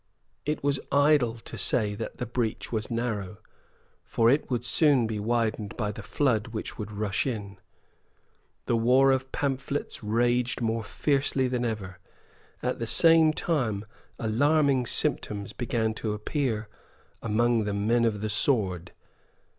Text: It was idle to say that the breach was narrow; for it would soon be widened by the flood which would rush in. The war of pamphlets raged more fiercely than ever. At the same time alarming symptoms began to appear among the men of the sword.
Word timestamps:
It 0.47 0.63
was 0.63 0.79
idle 0.91 1.35
to 1.35 1.57
say 1.59 1.93
that 1.93 2.17
the 2.17 2.25
breach 2.25 2.71
was 2.71 2.89
narrow; 2.89 3.37
for 4.03 4.31
it 4.31 4.49
would 4.49 4.65
soon 4.65 5.05
be 5.05 5.19
widened 5.19 5.77
by 5.77 5.91
the 5.91 6.01
flood 6.01 6.47
which 6.47 6.75
would 6.79 6.91
rush 6.91 7.27
in. 7.27 7.59
The 8.65 8.75
war 8.75 9.11
of 9.11 9.31
pamphlets 9.31 10.03
raged 10.03 10.59
more 10.59 10.83
fiercely 10.83 11.47
than 11.47 11.63
ever. 11.63 11.99
At 12.63 12.79
the 12.79 12.87
same 12.87 13.31
time 13.31 13.85
alarming 14.17 14.87
symptoms 14.87 15.53
began 15.53 15.93
to 16.01 16.13
appear 16.13 16.67
among 17.21 17.65
the 17.65 17.73
men 17.75 18.03
of 18.03 18.21
the 18.21 18.29
sword. 18.31 18.93